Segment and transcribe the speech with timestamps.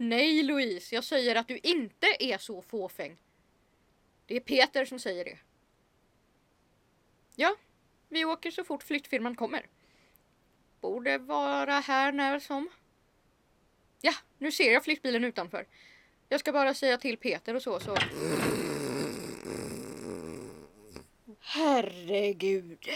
[0.00, 3.16] Nej Louise, jag säger att du inte är så fåfäng.
[4.26, 5.38] Det är Peter som säger det.
[7.36, 7.56] Ja,
[8.08, 9.66] vi åker så fort flyttfirman kommer.
[10.80, 12.68] Borde vara här när som.
[14.00, 15.66] Ja, nu ser jag flyttbilen utanför.
[16.28, 17.96] Jag ska bara säga till Peter och så så.
[21.40, 22.88] Herregud.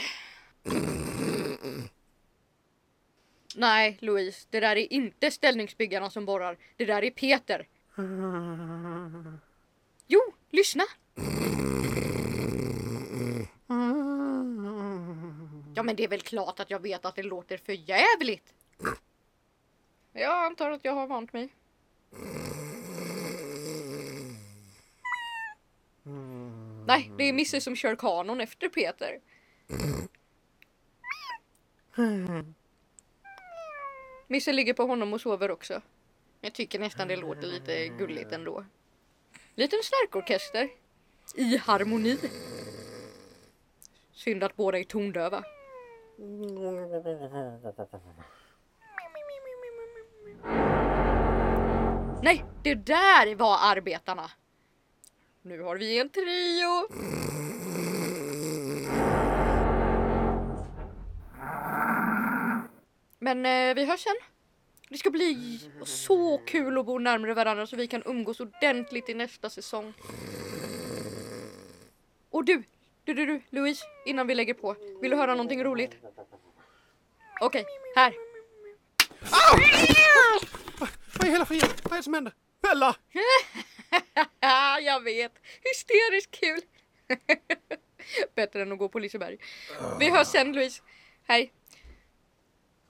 [3.56, 6.58] Nej, Louise, det där är inte ställningsbyggarna som borrar.
[6.76, 7.66] Det där är Peter.
[10.06, 10.20] Jo,
[10.50, 10.84] lyssna!
[15.74, 18.54] Ja, men det är väl klart att jag vet att det låter för jävligt.
[20.12, 21.48] Jag antar att jag har vant mig.
[26.86, 29.20] Nej, det är Misse som kör kanon efter Peter.
[34.32, 35.82] Misse ligger på honom och sover också.
[36.40, 38.64] Jag tycker nästan det låter lite gulligt ändå.
[39.54, 40.68] Liten snarkorkester.
[41.34, 42.18] I harmoni.
[44.12, 45.44] Synd att båda är tondöva.
[52.22, 54.30] Nej, det där var arbetarna.
[55.42, 56.88] Nu har vi en trio.
[63.22, 64.16] Men eh, vi hörs sen.
[64.88, 69.14] Det ska bli så kul att bo närmare varandra så vi kan umgås ordentligt i
[69.14, 69.94] nästa säsong.
[72.30, 72.62] Och du,
[73.04, 74.76] du, du, du, Louise, innan vi lägger på.
[75.00, 75.96] Vill du höra någonting roligt?
[77.40, 77.64] Okej,
[77.96, 78.14] här.
[81.18, 81.68] Vad i hela friden?
[81.82, 82.32] Vad är det som händer?
[82.62, 82.96] Bella!
[84.80, 85.32] jag vet.
[85.62, 86.60] Hysteriskt kul.
[88.34, 89.38] Bättre än att gå på Liseberg.
[89.98, 90.82] Vi hörs sen Louise.
[91.26, 91.52] Hej.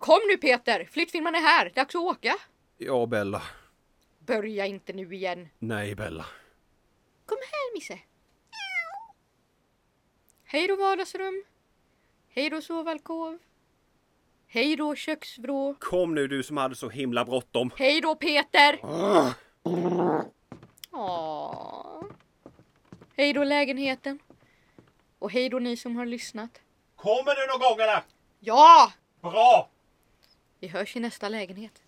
[0.02, 1.72] Kom nu Peter, flyttfirman är här.
[1.74, 2.36] Dags att åka.
[2.78, 3.42] Ja, Bella.
[4.18, 5.48] Börja inte nu igen.
[5.58, 6.26] Nej, Bella.
[7.26, 7.98] Kom här Misse.
[10.44, 11.44] Hej då vardagsrum.
[12.28, 13.38] Hej då sovalkov.
[14.46, 15.74] Hej då köksvrå.
[15.80, 17.70] Kom nu du som hade så himla bråttom.
[17.76, 18.80] Hej då Peter.
[20.92, 22.04] Åh.
[23.16, 24.18] Hej då lägenheten.
[25.18, 26.60] Och hej då ni som har lyssnat.
[26.96, 28.02] Kommer du någon gång eller?
[28.40, 28.92] Ja!
[29.20, 29.71] Bra!
[30.62, 31.82] Vi hörs i nästa lägenhet.